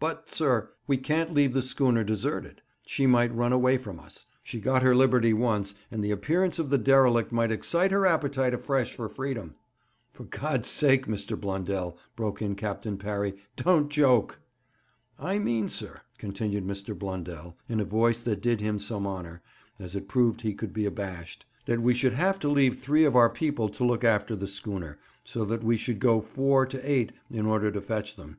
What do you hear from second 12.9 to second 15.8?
Parry, 'don't joke!' 'I mean,